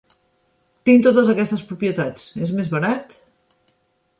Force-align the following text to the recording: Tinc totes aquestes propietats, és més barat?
Tinc 0.89 1.03
totes 1.07 1.29
aquestes 1.33 1.65
propietats, 1.73 2.25
és 2.47 2.55
més 2.61 2.73
barat? 2.77 3.15